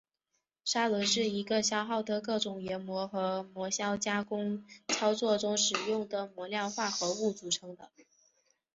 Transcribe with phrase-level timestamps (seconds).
[0.65, 7.91] 砂轮是一个消耗的各种研磨和磨削加工操作中使用的磨料化合物组成的。